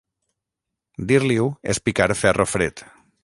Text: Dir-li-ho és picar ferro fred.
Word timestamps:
Dir-li-ho 1.11 1.45
és 1.75 1.83
picar 1.89 2.09
ferro 2.25 2.51
fred. 2.55 2.85